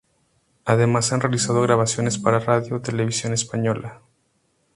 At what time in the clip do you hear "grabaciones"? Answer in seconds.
1.61-2.17